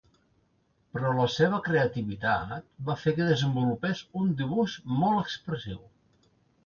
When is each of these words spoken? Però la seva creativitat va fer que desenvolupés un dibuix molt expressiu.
Però 0.95 1.11
la 1.17 1.25
seva 1.33 1.59
creativitat 1.67 2.65
va 2.87 2.97
fer 3.03 3.13
que 3.19 3.29
desenvolupés 3.29 4.03
un 4.23 4.33
dibuix 4.41 4.79
molt 5.03 5.23
expressiu. 5.27 5.79